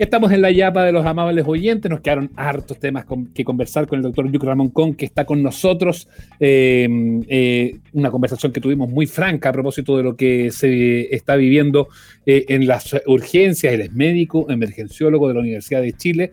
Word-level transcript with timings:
Estamos 0.00 0.32
en 0.32 0.40
la 0.40 0.50
yapa 0.50 0.86
de 0.86 0.92
los 0.92 1.04
amables 1.04 1.44
oyentes, 1.46 1.90
nos 1.90 2.00
quedaron 2.00 2.30
hartos 2.34 2.78
temas 2.78 3.04
que 3.34 3.44
conversar 3.44 3.86
con 3.86 3.98
el 3.98 4.02
doctor 4.02 4.32
Yuc 4.32 4.42
Ramón 4.44 4.70
Con, 4.70 4.94
que 4.94 5.04
está 5.04 5.26
con 5.26 5.42
nosotros. 5.42 6.08
Em, 6.38 7.22
eh, 7.28 7.76
una 7.92 8.10
conversación 8.10 8.50
que 8.50 8.62
tuvimos 8.62 8.88
muy 8.88 9.04
franca 9.06 9.50
a 9.50 9.52
propósito 9.52 9.98
de 9.98 10.02
lo 10.02 10.16
que 10.16 10.52
se 10.52 11.14
está 11.14 11.36
viviendo 11.36 11.88
eh, 12.24 12.46
en 12.48 12.66
las 12.66 12.96
urgencias. 13.04 13.74
Él 13.74 13.82
es 13.82 13.92
médico, 13.92 14.50
emergenciólogo 14.50 15.28
de 15.28 15.34
la 15.34 15.40
Universidad 15.40 15.82
de 15.82 15.92
Chile, 15.92 16.32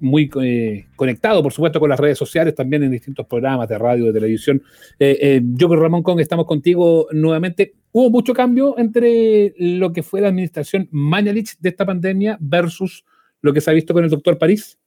muy 0.00 0.28
eh, 0.42 0.86
conectado, 0.96 1.40
por 1.40 1.52
supuesto, 1.52 1.78
con 1.78 1.88
las 1.88 2.00
redes 2.00 2.18
sociales, 2.18 2.52
también 2.52 2.82
en 2.82 2.90
distintos 2.90 3.28
programas 3.28 3.68
de 3.68 3.78
radio, 3.78 4.06
de 4.06 4.12
televisión. 4.12 4.60
Yuc 4.98 5.72
Ramón 5.74 6.02
Con, 6.02 6.18
estamos 6.18 6.46
contigo 6.46 7.06
nuevamente. 7.12 7.74
Hubo 7.94 8.08
mucho 8.08 8.32
cambio 8.32 8.78
entre 8.78 9.54
lo 9.58 9.92
que 9.92 10.02
fue 10.02 10.22
la 10.22 10.28
administración 10.28 10.88
Mañalich 10.90 11.58
de 11.58 11.68
esta 11.68 11.84
pandemia 11.84 12.38
versus 12.40 13.04
lo 13.42 13.52
que 13.52 13.60
se 13.60 13.70
ha 13.70 13.74
visto 13.74 13.92
con 13.92 14.02
el 14.02 14.08
doctor 14.08 14.38
París. 14.38 14.78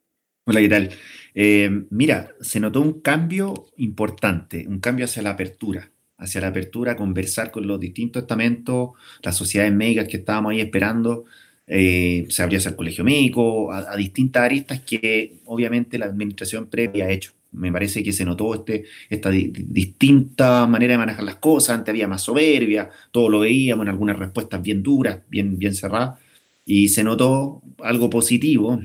Hola, 0.44 0.60
¿qué 0.60 0.68
tal? 0.68 0.90
Eh, 1.32 1.84
mira, 1.90 2.30
se 2.40 2.58
notó 2.58 2.80
un 2.80 3.00
cambio 3.00 3.66
importante, 3.76 4.66
un 4.66 4.80
cambio 4.80 5.04
hacia 5.04 5.22
la 5.22 5.30
apertura, 5.30 5.92
hacia 6.18 6.40
la 6.40 6.48
apertura, 6.48 6.96
conversar 6.96 7.52
con 7.52 7.68
los 7.68 7.78
distintos 7.78 8.22
estamentos, 8.22 8.90
las 9.22 9.36
sociedades 9.36 9.72
médicas 9.72 10.08
que 10.08 10.16
estábamos 10.16 10.50
ahí 10.50 10.60
esperando, 10.60 11.26
eh, 11.68 12.26
se 12.28 12.42
abrió 12.42 12.58
hacia 12.58 12.70
el 12.70 12.76
colegio 12.76 13.04
médico, 13.04 13.72
a, 13.72 13.92
a, 13.92 13.96
distintas 13.96 14.42
aristas 14.42 14.80
que 14.80 15.36
obviamente 15.44 15.96
la 15.96 16.06
administración 16.06 16.66
previa 16.66 17.06
ha 17.06 17.10
hecho 17.10 17.32
me 17.56 17.72
parece 17.72 18.02
que 18.02 18.12
se 18.12 18.24
notó 18.24 18.54
este, 18.54 18.84
esta 19.10 19.30
distinta 19.30 20.66
manera 20.66 20.92
de 20.92 20.98
manejar 20.98 21.24
las 21.24 21.36
cosas, 21.36 21.76
antes 21.76 21.90
había 21.92 22.08
más 22.08 22.22
soberbia, 22.22 22.90
todo 23.10 23.28
lo 23.28 23.40
veíamos 23.40 23.84
en 23.84 23.90
algunas 23.90 24.18
respuestas 24.18 24.62
bien 24.62 24.82
duras, 24.82 25.18
bien, 25.28 25.58
bien 25.58 25.74
cerradas, 25.74 26.20
y 26.64 26.88
se 26.88 27.04
notó 27.04 27.62
algo 27.82 28.10
positivo. 28.10 28.80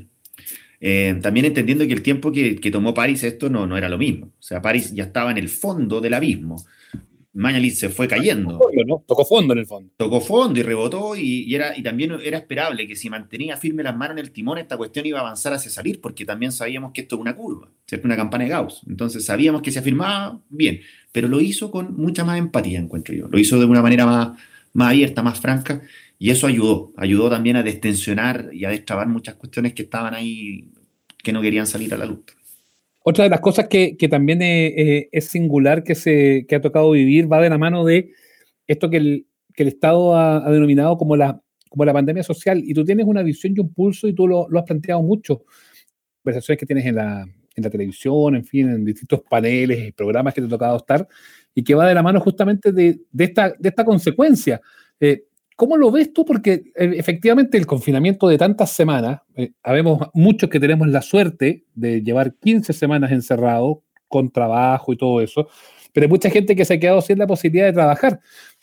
Eh, 0.80 1.20
también 1.22 1.46
entendiendo 1.46 1.86
que 1.86 1.94
el 1.94 2.02
tiempo 2.02 2.32
que, 2.32 2.56
que, 2.56 2.72
tomó 2.72 2.94
París 2.94 3.24
esto 3.24 3.50
no, 3.50 3.68
no 3.68 3.78
era 3.78 3.88
lo 3.90 3.98
mismo. 4.00 4.28
O 4.28 4.42
sea, 4.42 4.62
París 4.62 4.94
ya 4.94 5.04
estaba 5.04 5.30
en 5.32 5.38
el 5.38 5.50
fondo 5.50 6.02
del 6.02 6.16
abismo. 6.16 6.64
Mañalich 7.34 7.76
se 7.76 7.90
fue 7.90 8.08
cayendo. 8.08 8.60
Tocó 9.08 9.26
fondo, 9.26 9.54
en 9.54 9.60
el 9.60 9.66
fondo. 9.66 9.90
Tocó 9.96 10.20
fondo 10.20 10.60
y 10.60 10.64
rebotó 10.64 11.16
y, 11.16 11.54
era, 11.56 11.78
y 11.78 11.82
también 11.82 12.18
era 12.22 12.38
esperable 12.38 12.88
que 12.88 12.96
si 12.96 13.10
mantenía 13.10 13.56
firme 13.56 13.84
las 13.84 13.96
manos 13.96 14.18
en 14.18 14.26
el 14.26 14.32
timón 14.32 14.58
esta 14.58 14.76
cuestión 14.76 15.06
iba 15.06 15.20
a 15.20 15.22
avanzar 15.22 15.54
hacia 15.54 15.72
salir 15.72 16.02
porque 16.02 16.26
también 16.26 16.52
sabíamos 16.52 16.92
que 16.92 17.02
esto 17.02 17.16
es 17.16 17.22
una 17.22 17.36
curva, 17.36 17.70
¿cierto? 17.86 18.08
una 18.08 18.18
campana 18.18 18.44
de 18.44 18.50
Gauss. 18.50 18.82
Entonces 18.88 19.24
sabíamos 19.24 19.62
que 19.62 19.72
se 19.72 19.80
afirmaba 19.80 20.42
bien, 20.50 20.82
pero 21.12 21.30
lo 21.30 21.40
hizo 21.40 21.72
con 21.72 21.96
mucha 21.96 22.26
más 22.26 22.38
empatía, 22.38 22.80
encuentro 22.80 23.16
yo. 23.16 23.28
Lo 23.30 23.40
hizo 23.40 23.58
de 23.58 23.66
una 23.66 23.82
manera 23.82 24.06
más, 24.06 24.38
más 24.74 24.90
abierta, 24.90 25.24
más 25.24 25.40
franca 25.40 25.82
y 26.20 26.32
eso 26.32 26.48
ayudó. 26.48 26.92
Ayudó 26.98 27.30
también 27.30 27.56
a 27.56 27.64
destensionar 27.64 28.50
y 28.52 28.66
a 28.66 28.70
destrabar 28.70 29.08
muchas 29.08 29.36
cuestiones 29.36 29.74
que 29.74 29.84
estaban 29.84 30.14
ahí 30.14 30.70
que 31.24 31.32
no 31.32 31.42
querían 31.42 31.66
salir 31.66 31.94
a 31.94 31.98
la 31.98 32.06
luz. 32.06 32.20
Otra 33.04 33.24
de 33.24 33.30
las 33.32 33.40
cosas 33.40 33.68
que, 33.68 33.96
también 34.10 34.40
es, 34.42 35.26
singular 35.26 35.84
que, 35.84 35.96
se, 35.96 36.46
ha 36.52 36.62
tocado 36.62 36.92
vivir 36.92 37.32
va 37.32 37.42
de 37.42 37.50
la 37.50 37.58
mano 37.58 37.84
de 37.84 38.12
esto 38.68 38.90
que 38.90 38.98
el, 38.98 39.26
Estado 39.56 40.16
ha, 40.16 40.50
denominado 40.52 40.98
como 40.98 41.16
la, 41.16 41.42
como 41.70 41.86
la 41.86 41.94
pandemia 41.94 42.24
social. 42.24 42.62
Y 42.64 42.74
tú 42.74 42.86
tienes 42.86 43.06
una 43.06 43.24
visión 43.24 43.54
y 43.56 43.60
un 43.60 43.74
pulso 43.74 44.08
y 44.08 44.14
tú 44.14 44.28
lo, 44.28 44.48
has 44.56 44.66
planteado 44.66 45.02
mucho. 45.02 45.44
Conversaciones 46.24 46.60
que 46.60 46.66
tienes 46.66 46.86
en 46.86 46.96
la, 46.96 47.28
televisión, 47.72 48.36
en 48.36 48.46
fin, 48.46 48.70
en 48.70 48.86
distintos 48.86 49.22
paneles 49.30 49.88
y 49.88 49.92
programas 49.92 50.34
que 50.34 50.42
te 50.42 50.48
ha 50.48 50.50
tocado 50.50 50.78
estar, 50.78 51.08
y 51.54 51.64
que 51.64 51.76
va 51.76 51.88
de 51.88 51.94
la 51.96 52.04
mano 52.04 52.20
justamente 52.20 52.72
de, 52.72 53.00
esta, 53.18 53.54
de 53.58 53.70
esta 53.70 53.84
consecuencia. 53.84 54.62
Eh, 55.00 55.26
¿Cómo 55.62 55.78
lo 55.78 55.92
ves 55.92 56.12
tú? 56.12 56.26
Porque 56.26 56.54
eh, 56.76 56.94
efectivamente 56.96 57.56
el 57.56 57.68
confinamiento 57.68 58.28
de 58.28 58.40
tantas 58.40 58.72
semanas, 58.72 59.22
eh, 59.36 59.52
muchos 60.16 60.50
que 60.50 60.60
tenemos 60.60 60.88
la 60.88 61.04
suerte 61.04 61.66
de 61.76 62.02
llevar 62.02 62.34
15 62.34 62.74
semanas 62.74 63.12
encerrados 63.12 63.78
con 64.08 64.32
trabajo 64.32 64.92
y 64.92 64.98
todo 64.98 65.22
eso, 65.22 65.50
pero 65.94 66.06
hay 66.06 66.10
mucha 66.10 66.32
gente 66.32 66.56
que 66.56 66.66
se 66.66 66.74
ha 66.74 66.80
quedado 66.80 67.00
sin 67.02 67.20
la 67.20 67.28
posibilidad 67.28 67.68
de 67.68 67.74
trabajar, 67.74 68.22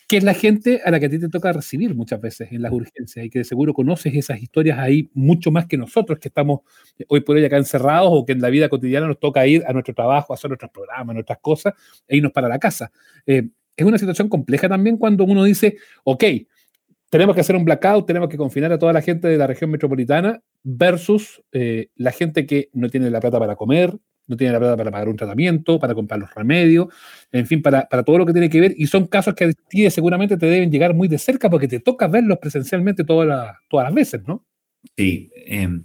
que 0.09 0.17
es 0.17 0.25
la 0.25 0.35
gente 0.35 0.81
a 0.85 0.91
la 0.91 0.99
que 0.99 1.07
a 1.07 1.09
ti 1.09 1.21
te 1.21 1.29
toca 1.29 1.53
recibir 1.53 1.95
muchas 1.95 2.21
veces 2.21 2.51
en 2.51 2.63
las 2.63 2.73
urgencias 2.73 3.25
y 3.25 3.31
que 3.31 3.39
de 3.39 3.45
seguro 3.45 3.73
conoces 3.75 4.13
esas 4.17 4.43
historias 4.43 4.81
ahí 4.81 5.09
mucho 5.15 5.53
más 5.53 5.67
que 5.67 5.77
nosotros 5.77 6.19
que 6.19 6.27
estamos 6.27 6.63
hoy 7.07 7.21
por 7.21 7.37
hoy 7.37 7.45
acá 7.45 7.59
encerrados 7.59 8.09
o 8.11 8.27
que 8.27 8.33
en 8.33 8.41
la 8.41 8.51
vida 8.51 8.69
cotidiana 8.69 9.07
nos 9.07 9.21
toca 9.21 9.47
ir 9.47 9.63
a 9.69 9.73
nuestro 9.73 9.95
trabajo, 9.95 10.35
hacer 10.35 10.51
nuestros 10.51 10.73
programas, 10.73 11.15
nuestras 11.15 11.39
cosas 11.39 11.75
e 12.09 12.17
irnos 12.17 12.33
para 12.33 12.49
la 12.49 12.59
casa. 12.59 12.91
Eh, 13.25 13.51
es 13.77 13.87
una 13.87 13.99
situación 13.99 14.29
compleja 14.29 14.69
también 14.69 14.97
cuando 14.97 15.23
uno 15.23 15.45
dice, 15.45 15.77
ok, 16.03 16.25
tenemos 17.11 17.35
que 17.35 17.41
hacer 17.41 17.57
un 17.57 17.65
blackout, 17.65 18.07
tenemos 18.07 18.29
que 18.29 18.37
confinar 18.37 18.73
a 18.73 18.79
toda 18.79 18.93
la 18.93 19.03
gente 19.03 19.29
de 19.29 19.39
la 19.39 19.47
región 19.47 19.71
metropolitana 19.71 20.43
versus 20.63 21.43
eh, 21.53 21.89
la 21.97 22.13
gente 22.13 22.47
que 22.47 22.69
no 22.73 22.91
tiene 22.91 23.11
la 23.11 23.21
plata 23.21 23.39
para 23.39 23.57
comer, 23.57 23.97
no 24.27 24.37
tiene 24.37 24.53
la 24.53 24.59
plata 24.59 24.77
para 24.77 24.91
pagar 24.91 25.09
un 25.09 25.17
tratamiento, 25.17 25.79
para 25.79 25.95
comprar 25.95 26.21
los 26.21 26.35
remedios, 26.35 26.89
en 27.33 27.47
fin, 27.47 27.63
para, 27.63 27.89
todo 28.05 28.19
lo 28.19 28.27
que 28.27 28.33
tiene 28.33 28.51
que 28.51 28.61
ver. 28.61 28.75
Y 28.77 28.87
son 28.87 29.07
casos 29.07 29.35
que 29.35 29.45
a 29.45 29.53
ti 29.53 29.89
seguramente 29.91 30.37
te 30.37 30.47
deben 30.47 30.71
llegar 30.71 30.95
muy 30.95 31.09
de 31.09 31.19
cerca 31.19 31.49
porque 31.49 31.67
te 31.67 31.81
toca 31.81 32.09
verlos 32.09 32.39
presencialmente 32.39 33.05
todas, 33.05 33.57
todas 33.69 33.87
las 33.87 33.95
veces, 33.95 34.23
¿no? 34.27 34.45
Sí. 34.97 35.31
Em, 35.47 35.85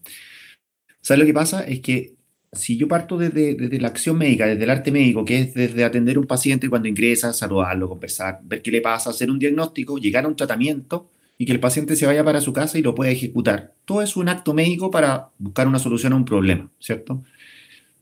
¿Sabes 0.99 1.19
lo 1.19 1.25
que 1.25 1.33
pasa? 1.33 1.63
Es 1.63 1.79
que 1.79 2.15
si 2.55 2.77
yo 2.77 2.87
parto 2.87 3.17
desde, 3.17 3.55
desde, 3.55 3.79
la 3.79 3.87
acción 3.87 4.17
médica, 4.17 4.45
desde 4.45 4.63
el 4.63 4.69
arte 4.69 4.91
médico, 4.91 5.25
que 5.25 5.39
es 5.41 5.53
desde 5.53 5.83
atender 5.83 6.17
a 6.17 6.19
un 6.19 6.27
paciente 6.27 6.69
cuando 6.69 6.87
ingresa, 6.87 7.33
saludarlo, 7.33 7.89
conversar, 7.89 8.39
ver 8.43 8.61
qué 8.61 8.71
le 8.71 8.81
pasa, 8.81 9.09
hacer 9.09 9.29
un 9.29 9.39
diagnóstico, 9.39 9.97
llegar 9.97 10.25
a 10.25 10.27
un 10.27 10.35
tratamiento 10.35 11.09
y 11.37 11.45
que 11.45 11.51
el 11.51 11.59
paciente 11.59 11.95
se 11.95 12.05
vaya 12.05 12.23
para 12.23 12.41
su 12.41 12.53
casa 12.53 12.77
y 12.77 12.81
lo 12.81 12.95
pueda 12.95 13.11
ejecutar. 13.11 13.73
Todo 13.85 14.01
es 14.01 14.15
un 14.15 14.29
acto 14.29 14.53
médico 14.53 14.91
para 14.91 15.29
buscar 15.37 15.67
una 15.67 15.79
solución 15.79 16.13
a 16.13 16.15
un 16.15 16.25
problema, 16.25 16.69
¿cierto? 16.79 17.23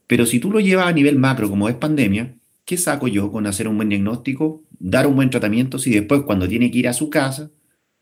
Pero 0.06 0.26
si 0.26 0.38
tú 0.38 0.50
lo 0.50 0.60
llevas 0.60 0.86
a 0.86 0.92
nivel 0.92 1.18
macro, 1.18 1.48
como 1.48 1.68
es 1.68 1.74
pandemia, 1.74 2.34
¿qué 2.64 2.76
saco 2.76 3.08
yo 3.08 3.32
con 3.32 3.46
hacer 3.46 3.68
un 3.68 3.76
buen 3.76 3.88
diagnóstico, 3.88 4.62
dar 4.78 5.06
un 5.06 5.16
buen 5.16 5.30
tratamiento, 5.30 5.78
si 5.78 5.90
después 5.90 6.22
cuando 6.22 6.48
tiene 6.48 6.70
que 6.70 6.78
ir 6.78 6.88
a 6.88 6.92
su 6.92 7.08
casa 7.08 7.50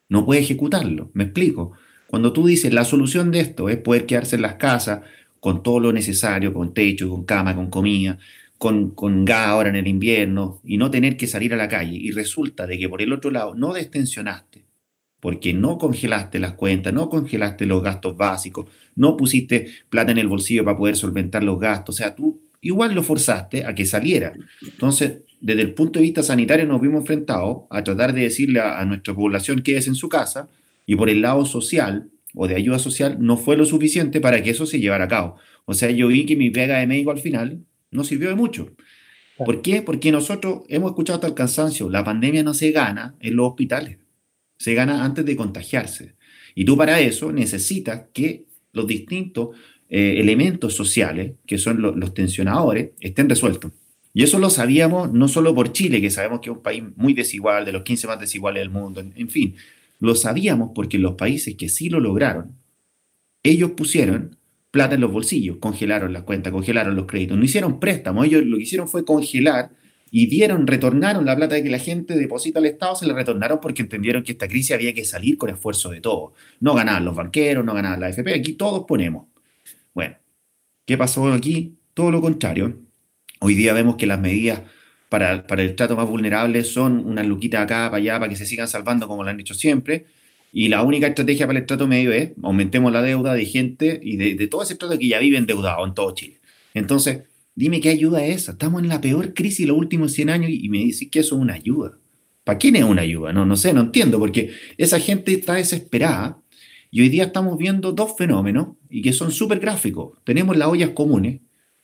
no 0.08 0.26
puede 0.26 0.40
ejecutarlo? 0.40 1.10
¿Me 1.14 1.24
explico? 1.24 1.72
Cuando 2.08 2.32
tú 2.32 2.46
dices 2.46 2.74
la 2.74 2.84
solución 2.84 3.30
de 3.30 3.38
esto 3.38 3.68
es 3.68 3.76
poder 3.76 4.06
quedarse 4.06 4.34
en 4.34 4.42
las 4.42 4.54
casas, 4.56 5.02
con 5.40 5.62
todo 5.62 5.80
lo 5.80 5.92
necesario, 5.92 6.52
con 6.52 6.72
techo, 6.74 7.08
con 7.08 7.24
cama, 7.24 7.56
con 7.56 7.70
comida, 7.70 8.18
con, 8.58 8.90
con 8.90 9.24
gas 9.24 9.48
ahora 9.48 9.70
en 9.70 9.76
el 9.76 9.88
invierno, 9.88 10.60
y 10.62 10.76
no 10.76 10.90
tener 10.90 11.16
que 11.16 11.26
salir 11.26 11.54
a 11.54 11.56
la 11.56 11.68
calle. 11.68 11.96
Y 11.96 12.12
resulta 12.12 12.66
de 12.66 12.78
que 12.78 12.88
por 12.88 13.00
el 13.02 13.12
otro 13.12 13.30
lado 13.30 13.54
no 13.54 13.72
destensionaste, 13.72 14.64
porque 15.18 15.52
no 15.52 15.78
congelaste 15.78 16.38
las 16.38 16.52
cuentas, 16.52 16.92
no 16.92 17.08
congelaste 17.08 17.66
los 17.66 17.82
gastos 17.82 18.16
básicos, 18.16 18.66
no 18.96 19.16
pusiste 19.16 19.68
plata 19.88 20.12
en 20.12 20.18
el 20.18 20.28
bolsillo 20.28 20.64
para 20.64 20.76
poder 20.76 20.96
solventar 20.96 21.42
los 21.42 21.58
gastos. 21.58 21.94
O 21.94 21.98
sea, 21.98 22.14
tú 22.14 22.40
igual 22.60 22.94
lo 22.94 23.02
forzaste 23.02 23.64
a 23.64 23.74
que 23.74 23.86
saliera. 23.86 24.34
Entonces, 24.62 25.20
desde 25.40 25.62
el 25.62 25.72
punto 25.72 25.98
de 25.98 26.04
vista 26.04 26.22
sanitario 26.22 26.66
nos 26.66 26.82
vimos 26.82 27.00
enfrentados 27.00 27.62
a 27.70 27.82
tratar 27.82 28.12
de 28.12 28.22
decirle 28.22 28.60
a, 28.60 28.78
a 28.78 28.84
nuestra 28.84 29.14
población 29.14 29.62
que 29.62 29.78
es 29.78 29.86
en 29.86 29.94
su 29.94 30.08
casa, 30.10 30.48
y 30.86 30.96
por 30.96 31.08
el 31.08 31.22
lado 31.22 31.46
social, 31.46 32.10
o 32.34 32.48
de 32.48 32.56
ayuda 32.56 32.78
social 32.78 33.16
no 33.20 33.36
fue 33.36 33.56
lo 33.56 33.64
suficiente 33.64 34.20
para 34.20 34.42
que 34.42 34.50
eso 34.50 34.66
se 34.66 34.80
llevara 34.80 35.04
a 35.04 35.08
cabo. 35.08 35.36
O 35.64 35.74
sea, 35.74 35.90
yo 35.90 36.08
vi 36.08 36.26
que 36.26 36.36
mi 36.36 36.50
pega 36.50 36.78
de 36.78 36.86
médico 36.86 37.10
al 37.10 37.18
final 37.18 37.64
no 37.90 38.04
sirvió 38.04 38.28
de 38.28 38.34
mucho. 38.34 38.70
¿Por 39.36 39.62
qué? 39.62 39.82
Porque 39.82 40.12
nosotros 40.12 40.62
hemos 40.68 40.90
escuchado 40.90 41.16
hasta 41.16 41.28
el 41.28 41.34
cansancio, 41.34 41.88
la 41.88 42.04
pandemia 42.04 42.42
no 42.42 42.52
se 42.52 42.72
gana 42.72 43.14
en 43.20 43.36
los 43.36 43.48
hospitales, 43.48 43.98
se 44.58 44.74
gana 44.74 45.04
antes 45.04 45.24
de 45.24 45.34
contagiarse. 45.34 46.14
Y 46.54 46.64
tú 46.64 46.76
para 46.76 47.00
eso 47.00 47.32
necesitas 47.32 48.02
que 48.12 48.44
los 48.72 48.86
distintos 48.86 49.56
eh, 49.88 50.16
elementos 50.18 50.74
sociales, 50.74 51.32
que 51.46 51.58
son 51.58 51.80
los 51.80 52.14
tensionadores, 52.14 52.90
estén 53.00 53.28
resueltos. 53.28 53.72
Y 54.12 54.24
eso 54.24 54.38
lo 54.38 54.50
sabíamos 54.50 55.12
no 55.12 55.28
solo 55.28 55.54
por 55.54 55.72
Chile, 55.72 56.00
que 56.00 56.10
sabemos 56.10 56.40
que 56.40 56.50
es 56.50 56.56
un 56.56 56.62
país 56.62 56.82
muy 56.96 57.14
desigual, 57.14 57.64
de 57.64 57.72
los 57.72 57.82
15 57.82 58.08
más 58.08 58.20
desiguales 58.20 58.60
del 58.60 58.70
mundo, 58.70 59.00
en 59.00 59.28
fin, 59.30 59.54
lo 60.00 60.14
sabíamos 60.14 60.72
porque 60.74 60.98
los 60.98 61.14
países 61.14 61.54
que 61.56 61.68
sí 61.68 61.88
lo 61.88 62.00
lograron, 62.00 62.56
ellos 63.42 63.72
pusieron 63.72 64.36
plata 64.70 64.94
en 64.94 65.00
los 65.00 65.12
bolsillos, 65.12 65.58
congelaron 65.58 66.12
las 66.12 66.22
cuentas, 66.22 66.52
congelaron 66.52 66.96
los 66.96 67.06
créditos, 67.06 67.36
no 67.36 67.44
hicieron 67.44 67.80
préstamos, 67.80 68.26
ellos 68.26 68.44
lo 68.44 68.56
que 68.56 68.62
hicieron 68.62 68.88
fue 68.88 69.04
congelar 69.04 69.70
y 70.10 70.26
dieron, 70.26 70.66
retornaron 70.66 71.24
la 71.24 71.36
plata 71.36 71.62
que 71.62 71.70
la 71.70 71.78
gente 71.78 72.16
deposita 72.16 72.58
al 72.58 72.66
Estado, 72.66 72.96
se 72.96 73.06
la 73.06 73.14
retornaron 73.14 73.60
porque 73.60 73.82
entendieron 73.82 74.22
que 74.22 74.32
esta 74.32 74.48
crisis 74.48 74.72
había 74.72 74.92
que 74.92 75.04
salir 75.04 75.38
con 75.38 75.50
esfuerzo 75.50 75.90
de 75.90 76.00
todos. 76.00 76.32
No 76.58 76.74
ganaban 76.74 77.04
los 77.04 77.14
banqueros, 77.14 77.64
no 77.64 77.74
ganaban 77.74 78.00
la 78.00 78.06
AFP, 78.06 78.34
aquí 78.34 78.54
todos 78.54 78.84
ponemos. 78.86 79.26
Bueno, 79.94 80.16
¿qué 80.84 80.98
pasó 80.98 81.32
aquí? 81.32 81.76
Todo 81.94 82.10
lo 82.10 82.20
contrario. 82.20 82.80
Hoy 83.40 83.54
día 83.54 83.72
vemos 83.72 83.96
que 83.96 84.06
las 84.06 84.20
medidas 84.20 84.62
para, 85.10 85.44
el 85.58 85.74
trato 85.74 85.96
más 85.96 86.08
vulnerable 86.08 86.62
son 86.62 87.04
unas 87.04 87.26
luquitas 87.26 87.62
acá, 87.62 87.90
para 87.90 87.96
allá, 87.96 88.18
para 88.20 88.30
que 88.30 88.36
se 88.36 88.46
sigan 88.46 88.68
salvando 88.68 89.08
como 89.08 89.24
lo 89.24 89.28
han 89.28 89.36
dicho 89.36 89.54
siempre. 89.54 90.06
Y 90.52 90.68
la 90.68 90.82
única 90.84 91.08
estrategia 91.08 91.48
para 91.48 91.58
el 91.58 91.66
trato 91.66 91.88
medio 91.88 92.12
es 92.12 92.30
aumentemos 92.42 92.92
la 92.92 93.02
deuda 93.02 93.34
de 93.34 93.44
gente 93.44 94.00
y 94.02 94.16
de, 94.16 94.46
todo 94.46 94.62
ese 94.62 94.76
trato 94.76 94.96
que 94.98 95.08
ya 95.08 95.18
vive 95.18 95.36
endeudado 95.36 95.84
en 95.84 95.94
todo 95.94 96.14
Chile. 96.14 96.38
Entonces, 96.74 97.22
dime 97.56 97.80
qué 97.80 97.88
ayuda 97.88 98.24
es 98.24 98.42
esa. 98.42 98.52
Estamos 98.52 98.82
en 98.82 98.88
la 98.88 99.00
peor 99.00 99.34
crisis 99.34 99.60
de 99.60 99.66
los 99.66 99.78
últimos 99.78 100.12
100 100.12 100.30
años 100.30 100.50
y 100.52 100.68
me 100.68 100.78
dices 100.78 101.08
que 101.10 101.20
eso 101.20 101.34
es 101.34 101.42
una 101.42 101.54
ayuda. 101.54 101.98
¿Para 102.44 102.58
quién 102.58 102.76
es 102.76 102.84
una 102.84 103.02
ayuda? 103.02 103.32
No, 103.32 103.44
no 103.44 103.56
sé, 103.56 103.72
no 103.72 103.80
entiendo, 103.80 104.20
porque 104.20 104.52
esa 104.78 105.00
gente 105.00 105.32
está 105.32 105.54
desesperada 105.54 106.38
Y 106.92 107.00
hoy 107.02 107.08
día 107.08 107.24
estamos 107.24 107.58
viendo 107.58 107.92
dos 107.92 108.14
fenómenos 108.16 108.76
y 108.88 109.02
que 109.02 109.12
son 109.12 109.32
súper 109.32 109.58
gráficos. 109.58 110.18
Tenemos 110.24 110.56
las 110.56 110.68
ollas 110.68 110.90
comunes, 110.90 111.40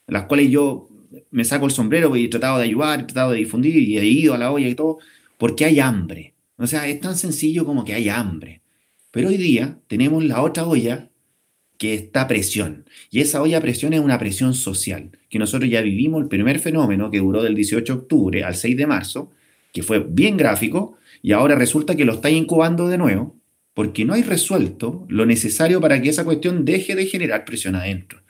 las 0.07 0.23
cuales 0.27 0.49
yo 0.49 0.89
me 1.31 1.45
saco 1.45 1.65
el 1.65 1.71
sombrero 1.71 2.15
y 2.15 2.25
he 2.25 2.27
tratado 2.29 2.57
de 2.57 2.65
ayudar, 2.65 3.01
he 3.01 3.03
tratado 3.03 3.31
de 3.31 3.37
difundir 3.37 3.75
y 3.75 3.97
he 3.97 4.05
ido 4.05 4.33
a 4.33 4.37
la 4.37 4.51
olla 4.51 4.67
y 4.67 4.75
todo, 4.75 4.99
porque 5.37 5.65
hay 5.65 5.79
hambre. 5.79 6.33
O 6.57 6.67
sea, 6.67 6.87
es 6.87 6.99
tan 6.99 7.15
sencillo 7.15 7.65
como 7.65 7.85
que 7.85 7.93
hay 7.93 8.09
hambre. 8.09 8.61
Pero 9.11 9.29
hoy 9.29 9.37
día 9.37 9.79
tenemos 9.87 10.23
la 10.23 10.41
otra 10.41 10.65
olla 10.65 11.09
que 11.77 11.93
está 11.93 12.27
presión. 12.27 12.85
Y 13.11 13.21
esa 13.21 13.41
olla 13.41 13.61
presión 13.61 13.93
es 13.93 13.99
una 13.99 14.17
presión 14.17 14.53
social, 14.53 15.11
que 15.29 15.39
nosotros 15.39 15.69
ya 15.69 15.81
vivimos 15.81 16.21
el 16.21 16.27
primer 16.27 16.59
fenómeno 16.59 17.11
que 17.11 17.19
duró 17.19 17.43
del 17.43 17.55
18 17.55 17.93
de 17.93 17.99
octubre 17.99 18.43
al 18.43 18.55
6 18.55 18.75
de 18.75 18.87
marzo, 18.87 19.31
que 19.71 19.83
fue 19.83 19.99
bien 19.99 20.37
gráfico, 20.37 20.97
y 21.21 21.31
ahora 21.31 21.55
resulta 21.55 21.95
que 21.95 22.05
lo 22.05 22.13
está 22.13 22.29
incubando 22.29 22.87
de 22.87 22.97
nuevo, 22.97 23.35
porque 23.73 24.05
no 24.05 24.13
hay 24.13 24.23
resuelto 24.23 25.05
lo 25.07 25.25
necesario 25.25 25.79
para 25.79 26.01
que 26.01 26.09
esa 26.09 26.25
cuestión 26.25 26.65
deje 26.65 26.95
de 26.95 27.05
generar 27.05 27.45
presión 27.45 27.75
adentro. 27.75 28.21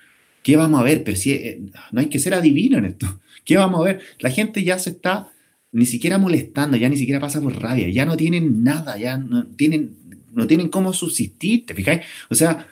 ¿Qué 0.48 0.56
vamos 0.56 0.80
a 0.80 0.84
ver? 0.84 1.04
Pero 1.04 1.18
si, 1.18 1.34
eh, 1.34 1.62
no 1.92 2.00
hay 2.00 2.06
que 2.06 2.20
ser 2.20 2.34
adivino 2.34 2.78
en 2.78 2.86
esto. 2.86 3.20
¿Qué 3.44 3.58
vamos 3.58 3.82
a 3.82 3.84
ver? 3.84 4.00
La 4.20 4.30
gente 4.30 4.64
ya 4.64 4.80
se 4.80 4.92
está 4.92 5.30
ni 5.74 5.86
siquiera 5.86 6.18
molestando, 6.18 6.78
ya 6.78 6.88
ni 6.88 6.96
siquiera 6.96 7.20
pasa 7.20 7.42
por 7.42 7.62
rabia, 7.62 7.90
ya 7.90 8.06
no 8.06 8.16
tienen 8.16 8.64
nada, 8.64 8.98
ya 8.98 9.18
no 9.18 9.46
tienen, 9.46 9.98
no 10.32 10.48
tienen 10.48 10.70
cómo 10.70 10.94
subsistir, 10.94 11.66
¿te 11.66 11.74
fijáis? 11.74 12.00
O 12.30 12.36
sea, 12.36 12.66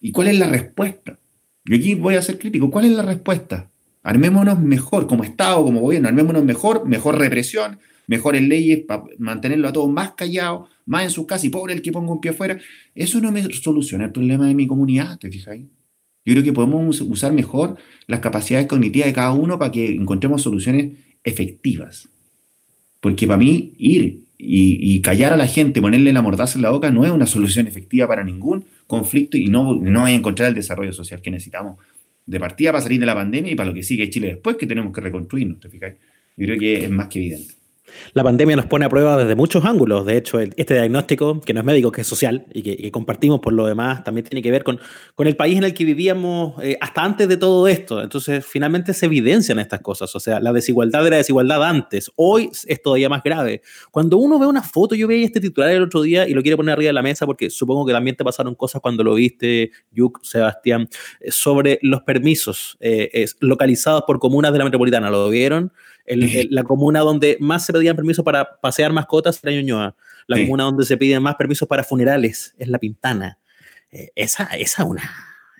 ¿y 0.00 0.10
cuál 0.10 0.28
es 0.28 0.38
la 0.38 0.48
respuesta? 0.48 1.18
Yo 1.66 1.76
aquí 1.76 1.94
voy 1.96 2.14
a 2.14 2.22
ser 2.22 2.38
crítico, 2.38 2.70
¿cuál 2.70 2.86
es 2.86 2.92
la 2.92 3.02
respuesta? 3.02 3.70
Armémonos 4.02 4.58
mejor 4.58 5.06
como 5.06 5.22
Estado, 5.22 5.62
como 5.62 5.80
gobierno, 5.80 6.08
armémonos 6.08 6.42
mejor, 6.44 6.88
mejor 6.88 7.18
represión, 7.18 7.78
mejores 8.06 8.40
leyes 8.40 8.86
para 8.86 9.04
mantenerlo 9.18 9.68
a 9.68 9.72
todos 9.74 9.90
más 9.90 10.12
callados, 10.12 10.70
más 10.86 11.04
en 11.04 11.10
sus 11.10 11.26
casas 11.26 11.44
y 11.44 11.50
pobre 11.50 11.74
el 11.74 11.82
que 11.82 11.92
ponga 11.92 12.10
un 12.10 12.22
pie 12.22 12.30
afuera. 12.30 12.58
Eso 12.94 13.20
no 13.20 13.30
me 13.30 13.42
soluciona 13.52 14.06
el 14.06 14.12
problema 14.12 14.46
de 14.46 14.54
mi 14.54 14.66
comunidad, 14.66 15.18
¿te 15.18 15.30
fijáis? 15.30 15.66
Yo 16.24 16.34
creo 16.34 16.44
que 16.44 16.52
podemos 16.52 17.00
usar 17.00 17.32
mejor 17.32 17.76
las 18.06 18.20
capacidades 18.20 18.66
cognitivas 18.66 19.06
de 19.06 19.14
cada 19.14 19.32
uno 19.32 19.58
para 19.58 19.72
que 19.72 19.94
encontremos 19.94 20.42
soluciones 20.42 20.92
efectivas. 21.24 22.08
Porque 23.00 23.26
para 23.26 23.38
mí, 23.38 23.72
ir 23.78 24.20
y, 24.38 25.00
callar 25.00 25.32
a 25.32 25.36
la 25.36 25.46
gente, 25.46 25.80
ponerle 25.80 26.12
la 26.12 26.22
mordaza 26.22 26.58
en 26.58 26.62
la 26.62 26.70
boca, 26.70 26.90
no 26.90 27.04
es 27.04 27.10
una 27.10 27.26
solución 27.26 27.66
efectiva 27.66 28.06
para 28.06 28.24
ningún 28.24 28.64
conflicto 28.86 29.36
y 29.36 29.46
no, 29.46 29.74
no 29.74 30.04
a 30.04 30.12
encontrar 30.12 30.48
el 30.48 30.54
desarrollo 30.54 30.92
social 30.92 31.20
que 31.20 31.30
necesitamos 31.30 31.78
de 32.26 32.38
partida 32.38 32.72
para 32.72 32.82
salir 32.82 33.00
de 33.00 33.06
la 33.06 33.14
pandemia 33.14 33.52
y 33.52 33.54
para 33.54 33.70
lo 33.70 33.74
que 33.74 33.82
sigue 33.82 34.10
Chile 34.10 34.28
después, 34.28 34.56
que 34.56 34.66
tenemos 34.66 34.92
que 34.92 35.00
reconstruirnos, 35.00 35.60
¿te 35.60 35.68
fijáis? 35.68 35.94
Yo 36.36 36.46
creo 36.46 36.58
que 36.58 36.84
es 36.84 36.90
más 36.90 37.08
que 37.08 37.18
evidente. 37.20 37.57
La 38.14 38.24
pandemia 38.24 38.56
nos 38.56 38.66
pone 38.66 38.84
a 38.84 38.88
prueba 38.88 39.16
desde 39.16 39.34
muchos 39.34 39.64
ángulos. 39.64 40.06
De 40.06 40.16
hecho, 40.16 40.40
este 40.40 40.74
diagnóstico, 40.74 41.40
que 41.40 41.54
no 41.54 41.60
es 41.60 41.66
médico, 41.66 41.92
que 41.92 42.02
es 42.02 42.06
social 42.06 42.46
y 42.52 42.62
que, 42.62 42.90
compartimos 42.90 43.40
por 43.40 43.52
lo 43.52 43.66
demás, 43.66 44.04
también 44.04 44.26
tiene 44.26 44.42
que 44.42 44.50
ver 44.50 44.64
con, 44.64 44.80
el 45.18 45.36
país 45.36 45.58
en 45.58 45.64
el 45.64 45.74
que 45.74 45.84
vivíamos 45.84 46.54
eh, 46.62 46.76
hasta 46.80 47.04
antes 47.04 47.28
de 47.28 47.36
todo 47.36 47.68
esto. 47.68 48.02
Entonces, 48.02 48.44
finalmente 48.46 48.94
se 48.94 49.06
evidencian 49.06 49.58
estas 49.58 49.80
cosas. 49.80 50.14
O 50.14 50.20
sea, 50.20 50.40
la 50.40 50.52
desigualdad 50.52 51.06
era 51.06 51.16
desigualdad 51.16 51.62
antes. 51.64 52.10
Hoy 52.16 52.50
es 52.66 52.82
todavía 52.82 53.08
más 53.08 53.22
grave. 53.22 53.62
Cuando 53.90 54.16
uno 54.18 54.38
ve 54.38 54.46
una 54.46 54.62
foto, 54.62 54.94
yo 54.94 55.06
veía 55.06 55.26
este 55.26 55.40
titular 55.40 55.70
el 55.70 55.82
otro 55.82 56.02
día 56.02 56.28
y 56.28 56.34
lo 56.34 56.42
quiero 56.42 56.56
poner 56.56 56.72
arriba 56.72 56.88
de 56.88 56.94
la 56.94 57.02
mesa 57.02 57.26
porque 57.26 57.50
supongo 57.50 57.86
que 57.86 57.92
también 57.92 58.16
te 58.16 58.24
pasaron 58.24 58.54
cosas 58.54 58.80
cuando 58.80 59.04
lo 59.04 59.14
viste, 59.14 59.70
Yuk, 59.92 60.20
Sebastián, 60.22 60.88
eh, 61.20 61.30
sobre 61.30 61.78
los 61.82 62.02
permisos 62.02 62.76
eh, 62.80 63.26
localizados 63.40 64.02
por 64.06 64.18
comunas 64.18 64.52
de 64.52 64.58
la 64.58 64.64
metropolitana. 64.64 65.10
¿Lo 65.10 65.28
vieron? 65.28 65.72
La 66.50 66.64
comuna 66.64 67.00
donde 67.00 67.36
más 67.40 67.64
se 67.64 67.72
pedían 67.72 67.96
permisos 67.96 68.24
para 68.24 68.60
pasear 68.60 68.92
mascotas 68.92 69.40
era 69.42 69.52
Ñuñoa. 69.52 69.94
La 70.26 70.36
comuna 70.36 70.64
donde 70.64 70.84
se 70.84 70.96
piden 70.96 71.22
más 71.22 71.36
permisos 71.36 71.66
para 71.66 71.84
funerales 71.84 72.54
es 72.58 72.68
La 72.68 72.78
Pintana. 72.78 73.38
Eh, 73.90 74.10
esa, 74.14 74.44
esa 74.44 74.84
una, 74.84 75.10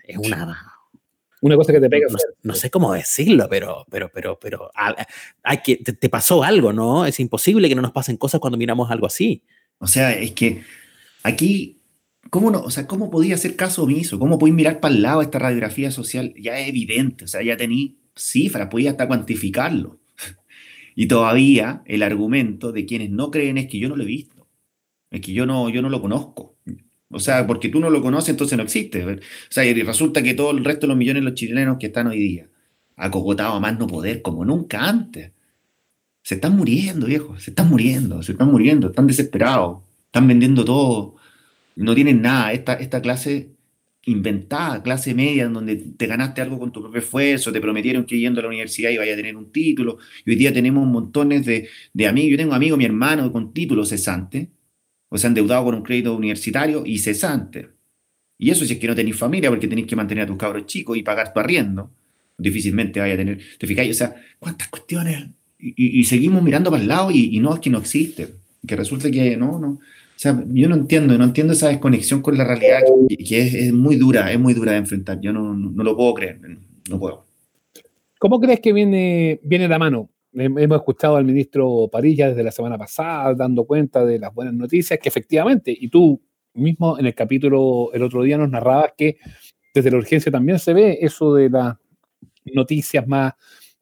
es 0.03 0.17
una... 0.17 0.75
Una 1.41 1.55
cosa 1.55 1.71
que 1.71 1.79
te 1.79 1.89
pega. 1.89 2.07
No, 2.43 2.53
sé 2.53 2.69
cómo 2.69 2.93
decirlo, 2.93 3.47
pero, 3.49 3.85
pero, 3.89 4.11
pero, 4.13 4.37
pero 4.37 4.71
hay 5.43 5.57
que, 5.59 5.77
te, 5.77 6.09
pasó 6.09 6.43
algo, 6.43 6.73
¿no? 6.73 7.05
Es 7.05 7.19
imposible 7.21 7.69
que 7.69 7.75
no 7.75 7.81
nos 7.81 7.93
pasen 7.93 8.17
cosas 8.17 8.41
cuando 8.41 8.57
miramos 8.57 8.91
algo 8.91 9.07
así. 9.07 9.41
O 9.77 9.87
sea, 9.87 10.11
es 10.11 10.33
que 10.33 10.63
aquí 11.23 11.79
¿Cómo, 12.29 12.51
no, 12.51 12.61
o 12.61 12.69
sea, 12.69 12.85
¿Cómo 12.85 13.09
podía 13.09 13.35
hacer 13.35 13.55
caso 13.55 13.83
omiso? 13.83 14.19
¿Cómo 14.19 14.37
podéis 14.37 14.55
mirar 14.55 14.79
para 14.79 14.93
el 14.93 15.01
lado 15.01 15.21
esta 15.21 15.39
radiografía 15.39 15.89
social? 15.89 16.33
Ya 16.37 16.59
es 16.59 16.69
evidente, 16.69 17.25
o 17.25 17.27
sea, 17.27 17.41
ya 17.41 17.57
tenéis 17.57 17.93
cifras, 18.15 18.67
podéis 18.67 18.89
hasta 18.89 19.07
cuantificarlo. 19.07 19.97
Y 20.99 21.07
todavía 21.07 21.81
el 21.85 22.03
argumento 22.03 22.73
de 22.73 22.85
quienes 22.85 23.09
no 23.09 23.31
creen 23.31 23.57
es 23.57 23.69
que 23.69 23.79
yo 23.79 23.87
no 23.87 23.95
lo 23.95 24.03
he 24.03 24.05
visto, 24.05 24.49
es 25.09 25.21
que 25.21 25.31
yo 25.31 25.45
no, 25.45 25.69
yo 25.69 25.81
no 25.81 25.89
lo 25.89 26.01
conozco. 26.01 26.57
O 27.09 27.21
sea, 27.21 27.47
porque 27.47 27.69
tú 27.69 27.79
no 27.79 27.89
lo 27.89 28.01
conoces, 28.01 28.31
entonces 28.31 28.57
no 28.57 28.65
existe. 28.65 29.05
O 29.05 29.17
sea, 29.47 29.63
y 29.63 29.81
resulta 29.81 30.21
que 30.21 30.33
todo 30.33 30.51
el 30.51 30.65
resto 30.65 30.81
de 30.81 30.87
los 30.89 30.97
millones 30.97 31.21
de 31.21 31.29
los 31.29 31.35
chilenos 31.35 31.77
que 31.79 31.85
están 31.85 32.07
hoy 32.07 32.19
día, 32.19 32.49
acogotados 32.97 33.55
a 33.55 33.59
más 33.61 33.79
no 33.79 33.87
poder, 33.87 34.21
como 34.21 34.43
nunca 34.43 34.89
antes, 34.89 35.31
se 36.21 36.35
están 36.35 36.57
muriendo, 36.57 37.05
viejo, 37.05 37.39
se 37.39 37.51
están 37.51 37.69
muriendo, 37.69 38.21
se 38.21 38.33
están 38.33 38.51
muriendo, 38.51 38.89
están 38.89 39.07
desesperados, 39.07 39.81
están 40.07 40.27
vendiendo 40.27 40.65
todo, 40.65 41.15
no 41.77 41.95
tienen 41.95 42.21
nada. 42.21 42.51
Esta, 42.51 42.73
esta 42.73 43.01
clase 43.01 43.51
inventada, 44.05 44.81
clase 44.81 45.13
media, 45.13 45.43
en 45.43 45.53
donde 45.53 45.75
te 45.75 46.07
ganaste 46.07 46.41
algo 46.41 46.57
con 46.57 46.71
tu 46.71 46.81
propio 46.81 46.99
esfuerzo, 46.99 47.51
te 47.51 47.61
prometieron 47.61 48.05
que 48.05 48.17
yendo 48.17 48.39
a 48.39 48.43
la 48.43 48.49
universidad 48.49 48.89
iba 48.91 49.03
a 49.03 49.07
tener 49.07 49.35
un 49.35 49.51
título, 49.51 49.97
y 50.25 50.31
hoy 50.31 50.35
día 50.37 50.53
tenemos 50.53 50.87
montones 50.87 51.45
de, 51.45 51.69
de 51.93 52.07
amigos, 52.07 52.31
yo 52.31 52.37
tengo 52.37 52.53
amigos, 52.53 52.77
mi 52.77 52.85
hermano, 52.85 53.31
con 53.31 53.53
título 53.53 53.85
cesante, 53.85 54.49
o 55.09 55.17
sea, 55.17 55.27
endeudado 55.27 55.65
con 55.65 55.75
un 55.75 55.83
crédito 55.83 56.15
universitario 56.15 56.83
y 56.85 56.99
cesante. 56.99 57.69
Y 58.37 58.51
eso 58.51 58.65
si 58.65 58.73
es 58.73 58.79
que 58.79 58.87
no 58.87 58.95
tenéis 58.95 59.17
familia, 59.17 59.49
porque 59.49 59.67
tenéis 59.67 59.87
que 59.87 59.95
mantener 59.95 60.23
a 60.23 60.27
tus 60.27 60.37
cabros 60.37 60.65
chicos 60.65 60.97
y 60.97 61.03
pagar 61.03 61.33
tu 61.33 61.39
arriendo, 61.39 61.91
difícilmente 62.37 62.99
vaya 62.99 63.15
a 63.15 63.17
tener, 63.17 63.39
¿te 63.57 63.67
fijáis? 63.67 63.91
O 63.91 63.93
sea, 63.93 64.15
¿cuántas 64.39 64.69
cuestiones? 64.69 65.27
Y, 65.61 66.05
seguimos 66.05 66.41
mirando 66.41 66.71
para 66.71 66.81
el 66.81 66.87
lado 66.87 67.11
y, 67.11 67.35
y 67.35 67.39
no 67.41 67.53
es 67.53 67.59
que 67.59 67.69
no 67.69 67.79
existe, 67.79 68.29
que 68.65 68.77
resulta 68.77 69.11
que 69.11 69.35
no, 69.35 69.59
no, 69.59 69.79
sea, 70.21 70.43
yo 70.47 70.67
no 70.67 70.75
entiendo, 70.75 71.17
no 71.17 71.23
entiendo 71.23 71.53
esa 71.53 71.69
desconexión 71.69 72.21
con 72.21 72.37
la 72.37 72.43
realidad 72.43 72.81
que, 73.25 73.39
es, 73.41 73.71
muy 73.71 73.95
dura, 73.95 74.29
es 74.33 74.37
muy 74.37 74.53
dura 74.53 74.73
de 74.73 74.79
enfrentar. 74.79 75.21
Yo 75.21 75.31
no, 75.31 75.53
no, 75.53 75.81
lo 75.81 75.95
puedo 75.95 76.13
creer, 76.13 76.41
no 76.89 76.99
puedo. 76.99 77.25
¿Cómo 78.19 78.37
crees 78.41 78.59
que 78.59 78.73
viene, 78.73 79.39
viene 79.43 79.69
la 79.69 79.79
mano? 79.79 80.09
Hemos 80.33 80.77
escuchado 80.77 81.15
al 81.15 81.23
ministro 81.23 81.87
Parilla 81.89 82.27
desde 82.27 82.43
la 82.43 82.51
semana 82.51 82.77
pasada 82.77 83.33
dando 83.33 83.63
cuenta 83.63 84.03
de 84.03 84.19
las 84.19 84.33
buenas 84.33 84.53
noticias, 84.53 84.99
que 84.99 85.07
efectivamente, 85.07 85.75
y 85.79 85.87
tú 85.87 86.21
mismo 86.53 86.99
en 86.99 87.05
el 87.05 87.15
capítulo 87.15 87.89
el 87.93 88.03
otro 88.03 88.21
día 88.21 88.37
nos 88.37 88.49
narrabas 88.49 88.91
que 88.97 89.19
desde 89.73 89.89
la 89.89 89.97
urgencia 89.97 90.29
también 90.29 90.59
se 90.59 90.73
ve 90.73 90.99
eso 91.01 91.33
de 91.33 91.49
las 91.49 91.77
noticias 92.43 93.07
más, 93.07 93.35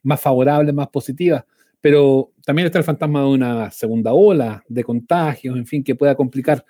más 0.04 0.22
favorables, 0.22 0.76
más 0.76 0.90
positivas 0.90 1.44
pero 1.88 2.34
también 2.44 2.66
está 2.66 2.80
el 2.80 2.84
fantasma 2.84 3.22
de 3.22 3.28
una 3.28 3.72
segunda 3.72 4.12
ola 4.12 4.62
de 4.68 4.84
contagios, 4.84 5.56
en 5.56 5.66
fin, 5.66 5.86
que 5.86 5.96
pueda 5.96 6.16
complicar. 6.16 6.66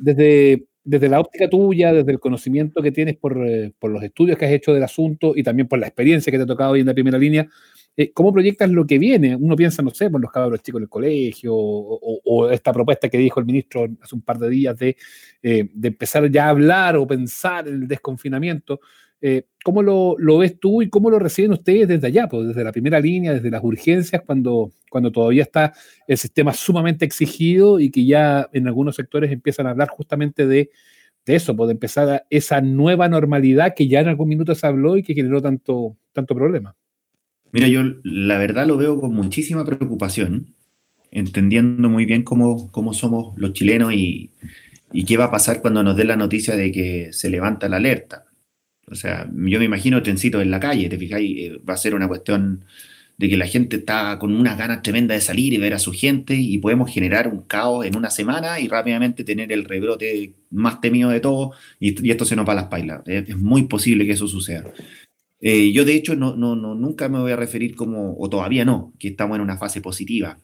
Desde, 0.00 0.64
desde 0.82 1.08
la 1.10 1.20
óptica 1.20 1.50
tuya, 1.50 1.92
desde 1.92 2.12
el 2.12 2.18
conocimiento 2.18 2.82
que 2.82 2.90
tienes 2.90 3.18
por, 3.18 3.46
eh, 3.46 3.74
por, 3.78 3.90
los 3.90 4.02
estudios 4.02 4.38
que 4.38 4.46
has 4.46 4.52
hecho 4.52 4.72
del 4.72 4.82
asunto 4.82 5.34
y 5.36 5.42
también 5.42 5.68
por 5.68 5.78
la 5.78 5.86
experiencia 5.86 6.30
que 6.30 6.38
te 6.38 6.44
ha 6.44 6.46
tocado 6.46 6.70
hoy 6.70 6.80
en 6.80 6.86
la 6.86 6.94
primera 6.94 7.18
línea, 7.18 7.46
eh, 7.94 8.10
¿cómo 8.14 8.32
proyectas 8.32 8.70
lo 8.70 8.86
que 8.86 8.98
viene? 8.98 9.36
Uno 9.36 9.54
piensa, 9.54 9.82
no 9.82 9.90
sé, 9.90 10.08
por 10.08 10.18
los 10.18 10.32
cabros 10.32 10.62
chicos 10.62 10.80
del 10.80 10.88
colegio 10.88 11.54
o, 11.54 12.48
esta 12.50 12.72
propuesta 12.72 13.10
que 13.10 13.18
dijo 13.18 13.38
el 13.40 13.44
ministro 13.44 13.86
hace 14.00 14.14
un 14.14 14.22
par 14.22 14.38
de 14.38 14.48
días 14.48 14.78
de, 14.78 14.96
eh, 15.42 15.68
de 15.74 15.88
empezar 15.88 16.30
ya 16.30 16.46
a 16.46 16.48
hablar 16.48 16.96
o 16.96 17.06
pensar 17.06 17.68
en 17.68 17.82
el 17.82 17.86
desconfinamiento. 17.86 18.80
Eh, 19.20 19.44
¿Cómo 19.64 19.82
lo, 19.82 20.38
ves 20.38 20.58
tú 20.58 20.80
y 20.80 20.88
cómo 20.88 21.10
lo 21.10 21.18
reciben 21.18 21.52
ustedes 21.52 21.88
desde 21.88 22.06
allá, 22.06 22.28
pues, 22.28 22.48
desde 22.48 22.64
la 22.64 22.72
primera 22.72 23.00
línea, 23.00 23.34
desde 23.34 23.50
las 23.50 23.62
urgencias, 23.62 24.22
cuando, 24.24 24.72
cuando 24.88 25.10
todavía 25.10 25.42
está 25.42 25.74
el 26.06 26.16
sistema 26.16 26.54
sumamente 26.54 27.04
exigido 27.04 27.80
y 27.80 27.90
que 27.90 28.06
ya 28.06 28.48
en 28.52 28.66
algunos 28.66 28.96
sectores 28.96 29.30
empiezan 29.30 29.66
a 29.66 29.70
hablar 29.70 29.88
justamente 29.88 30.46
de, 30.46 30.70
eso, 31.26 31.54
pues, 31.54 31.68
de 31.68 31.72
empezar 31.72 32.24
esa 32.30 32.60
nueva 32.60 33.08
normalidad 33.08 33.74
que 33.74 33.88
ya 33.88 34.00
en 34.00 34.08
algún 34.08 34.28
minuto 34.28 34.54
se 34.54 34.66
habló 34.66 34.96
y 34.96 35.02
que 35.02 35.14
generó 35.14 35.42
tanto, 35.42 35.96
tanto 36.12 36.34
problema? 36.34 36.74
Mira, 37.52 37.68
yo 37.68 37.82
la 38.04 38.38
verdad 38.38 38.66
lo 38.66 38.76
veo 38.76 38.98
con 39.00 39.12
muchísima 39.12 39.66
preocupación, 39.66 40.54
entendiendo 41.10 41.90
muy 41.90 42.06
bien 42.06 42.22
cómo, 42.22 42.70
cómo 42.70 42.94
somos 42.94 43.36
los 43.36 43.52
chilenos 43.52 43.92
y, 43.92 44.30
y 44.92 45.04
qué 45.04 45.16
va 45.16 45.24
a 45.24 45.30
pasar 45.30 45.60
cuando 45.60 45.82
nos 45.82 45.96
den 45.96 46.08
la 46.08 46.16
noticia 46.16 46.56
de 46.56 46.72
que 46.72 47.12
se 47.12 47.28
levanta 47.28 47.68
la 47.68 47.76
alerta 47.76 48.27
o 48.90 48.94
sea, 48.94 49.26
yo 49.26 49.58
me 49.58 49.64
imagino 49.64 50.02
trencitos 50.02 50.42
en 50.42 50.50
la 50.50 50.60
calle, 50.60 50.88
¿te 50.88 50.98
fijáis? 50.98 51.38
Eh, 51.38 51.60
va 51.68 51.74
a 51.74 51.76
ser 51.76 51.94
una 51.94 52.08
cuestión 52.08 52.64
de 53.18 53.28
que 53.28 53.36
la 53.36 53.46
gente 53.46 53.76
está 53.76 54.16
con 54.18 54.34
unas 54.34 54.56
ganas 54.56 54.80
tremendas 54.82 55.16
de 55.16 55.20
salir 55.20 55.52
y 55.52 55.58
ver 55.58 55.74
a 55.74 55.80
su 55.80 55.92
gente 55.92 56.36
y 56.36 56.56
podemos 56.58 56.90
generar 56.90 57.26
un 57.26 57.42
caos 57.42 57.84
en 57.84 57.96
una 57.96 58.10
semana 58.10 58.60
y 58.60 58.68
rápidamente 58.68 59.24
tener 59.24 59.52
el 59.52 59.64
rebrote 59.64 60.34
más 60.50 60.80
temido 60.80 61.10
de 61.10 61.20
todo 61.20 61.52
y, 61.80 62.10
esto 62.10 62.24
se 62.24 62.36
nos 62.36 62.46
va 62.48 62.52
a 62.52 62.56
las 62.56 62.66
pailas. 62.66 63.02
Es, 63.06 63.36
muy 63.36 63.64
posible 63.64 64.06
que 64.06 64.12
eso 64.12 64.28
suceda. 64.28 64.72
Eh, 65.40 65.72
yo 65.72 65.84
de 65.84 65.94
hecho 65.94 66.16
no, 66.16 66.36
no, 66.36 66.54
no, 66.56 66.74
nunca 66.74 67.08
me 67.08 67.18
voy 67.18 67.32
a 67.32 67.36
referir 67.36 67.74
como, 67.74 68.16
o 68.18 68.28
todavía 68.30 68.64
no, 68.64 68.92
que 68.98 69.08
estamos 69.08 69.36
en 69.36 69.42
una 69.42 69.58
fase 69.58 69.80
positiva. 69.80 70.38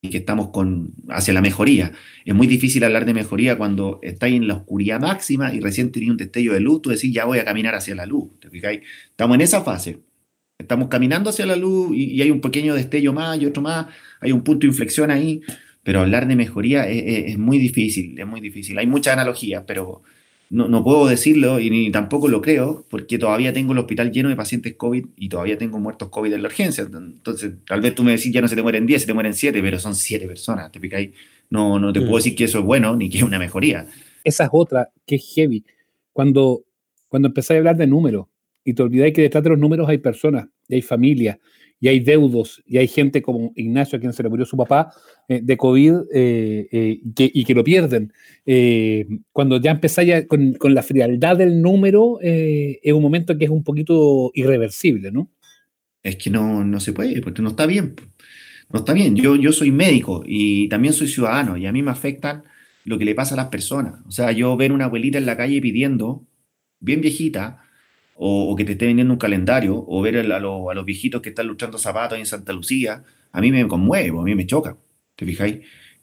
Eh, 0.00 0.10
que 0.10 0.18
estamos 0.18 0.50
con, 0.50 0.94
hacia 1.08 1.34
la 1.34 1.40
mejoría. 1.40 1.92
Es 2.24 2.34
muy 2.34 2.46
difícil 2.46 2.84
hablar 2.84 3.04
de 3.04 3.14
mejoría 3.14 3.58
cuando 3.58 3.98
estáis 4.02 4.36
en 4.36 4.46
la 4.46 4.54
oscuridad 4.54 5.00
máxima 5.00 5.52
y 5.52 5.58
recién 5.58 5.90
tenéis 5.90 6.12
un 6.12 6.16
destello 6.16 6.52
de 6.52 6.60
luz, 6.60 6.82
tú 6.82 6.90
decís, 6.90 7.12
ya 7.12 7.24
voy 7.24 7.38
a 7.38 7.44
caminar 7.44 7.74
hacia 7.74 7.96
la 7.96 8.06
luz. 8.06 8.30
¿te 8.38 8.48
fijáis? 8.48 8.82
Estamos 9.10 9.34
en 9.34 9.40
esa 9.40 9.62
fase. 9.62 9.98
Estamos 10.56 10.88
caminando 10.88 11.30
hacia 11.30 11.46
la 11.46 11.56
luz 11.56 11.96
y, 11.96 12.20
hay 12.22 12.30
un 12.30 12.40
pequeño 12.40 12.74
destello 12.74 13.12
más 13.12 13.40
y 13.40 13.46
otro 13.46 13.62
más, 13.62 13.86
hay 14.20 14.32
un 14.32 14.42
punto 14.42 14.60
de 14.60 14.68
inflexión 14.68 15.10
ahí, 15.10 15.40
pero 15.82 16.00
hablar 16.00 16.28
de 16.28 16.36
mejoría 16.36 16.88
es, 16.88 17.38
muy 17.38 17.58
difícil, 17.58 18.18
es 18.18 18.26
muy 18.26 18.40
difícil. 18.40 18.78
Hay 18.78 18.86
muchas 18.86 19.14
analogías, 19.14 19.64
pero 19.66 20.02
no, 20.50 20.66
no, 20.66 20.82
puedo 20.82 21.06
decirlo 21.06 21.60
y 21.60 21.68
ni 21.68 21.90
tampoco 21.90 22.26
lo 22.28 22.40
creo, 22.40 22.86
porque 22.88 23.18
todavía 23.18 23.52
tengo 23.52 23.72
el 23.72 23.78
hospital 23.78 24.10
lleno 24.10 24.30
de 24.30 24.36
pacientes 24.36 24.74
COVID 24.76 25.04
y 25.16 25.28
todavía 25.28 25.58
tengo 25.58 25.78
muertos 25.78 26.08
COVID 26.08 26.32
en 26.32 26.42
la 26.42 26.48
urgencia. 26.48 26.84
Entonces, 26.84 27.52
tal 27.66 27.80
vez 27.82 27.94
tú 27.94 28.02
me 28.02 28.12
decís, 28.12 28.32
ya 28.32 28.40
no 28.40 28.48
se 28.48 28.56
te 28.56 28.62
mueren 28.62 28.86
10, 28.86 29.02
se 29.02 29.06
te 29.06 29.14
mueren 29.14 29.34
7, 29.34 29.60
pero 29.60 29.78
son 29.78 29.94
7 29.94 30.26
personas, 30.26 30.72
¿te 30.72 30.80
picáis? 30.80 31.10
No, 31.50 31.78
no 31.78 31.92
te 31.92 32.00
puedo 32.00 32.14
mm. 32.14 32.16
decir 32.16 32.34
que 32.34 32.44
eso 32.44 32.60
es 32.60 32.64
bueno 32.64 32.96
ni 32.96 33.10
que 33.10 33.18
es 33.18 33.24
una 33.24 33.38
mejoría. 33.38 33.86
Esa 34.24 34.44
es 34.44 34.50
otra 34.52 34.90
que 35.06 35.16
es 35.16 35.32
heavy. 35.34 35.64
Cuando, 36.12 36.64
cuando 37.08 37.28
empezáis 37.28 37.56
a 37.56 37.58
hablar 37.58 37.76
de 37.76 37.86
números 37.86 38.26
y 38.64 38.72
te 38.72 38.82
olvidáis 38.82 39.14
que 39.14 39.22
detrás 39.22 39.44
de 39.44 39.50
los 39.50 39.58
números 39.58 39.88
hay 39.88 39.98
personas 39.98 40.46
y 40.66 40.76
hay 40.76 40.82
familias 40.82 41.38
y 41.80 41.88
hay 41.88 42.00
deudos, 42.00 42.62
y 42.66 42.78
hay 42.78 42.88
gente 42.88 43.22
como 43.22 43.52
Ignacio, 43.54 43.96
a 43.96 44.00
quien 44.00 44.12
se 44.12 44.22
le 44.22 44.28
murió 44.28 44.44
su 44.44 44.56
papá 44.56 44.92
eh, 45.28 45.40
de 45.42 45.56
COVID 45.56 45.94
eh, 46.12 46.68
eh, 46.72 47.00
y 47.02 47.44
que 47.44 47.54
lo 47.54 47.62
pierden. 47.62 48.12
cuando 49.32 49.60
ya 49.60 49.70
empezáis 49.70 50.26
con, 50.26 50.54
con, 50.54 50.74
la 50.74 50.82
frialdad 50.82 51.36
del 51.36 51.62
número, 51.62 52.18
es 52.20 52.92
un 52.92 53.02
momento 53.02 53.36
que 53.38 53.44
es 53.44 53.50
un 53.50 53.62
poquito 53.62 54.30
irreversible, 54.34 55.12
¿no? 55.12 55.30
Es 56.02 56.16
que 56.16 56.30
no, 56.30 56.64
no 56.64 56.80
se 56.80 56.92
puede, 56.92 57.20
porque 57.20 57.42
no 57.42 57.50
está 57.50 57.66
bien. 57.66 57.94
No 58.70 58.80
está 58.80 58.92
bien. 58.92 59.16
Yo, 59.16 59.36
yo 59.36 59.52
soy 59.52 59.70
médico 59.70 60.22
y 60.26 60.68
también 60.68 60.94
soy 60.94 61.08
ciudadano, 61.08 61.56
y 61.56 61.66
a 61.66 61.72
mí 61.72 61.82
me 61.82 61.90
afectan 61.90 62.44
lo 62.84 62.98
que 62.98 63.04
le 63.04 63.14
pasa 63.14 63.34
a 63.34 63.36
las 63.36 63.48
personas. 63.48 64.00
O 64.06 64.10
sea, 64.10 64.32
yo 64.32 64.56
ver 64.56 64.72
una 64.72 64.86
abuelita 64.86 65.18
en 65.18 65.26
la 65.26 65.36
calle 65.36 65.60
pidiendo, 65.60 66.26
bien 66.80 67.00
viejita, 67.00 67.62
o, 68.20 68.56
que 68.56 68.64
te 68.64 68.72
esté 68.72 68.86
vendiendo 68.86 69.14
un 69.14 69.18
calendario, 69.18 69.84
o 69.86 70.02
ver 70.02 70.18
a, 70.18 70.40
los 70.40 70.84
viejitos 70.84 71.22
que 71.22 71.28
están 71.28 71.46
luchando 71.46 71.78
zapatos 71.78 72.18
en 72.18 72.26
Santa 72.26 72.52
Lucía, 72.52 73.04
a 73.30 73.40
mí 73.40 73.52
me 73.52 73.66
conmueve, 73.68 74.08
a 74.08 74.22
mí 74.22 74.34
me 74.34 74.44
choca, 74.44 74.76
¿te 75.14 75.24
fijáis? 75.24 75.58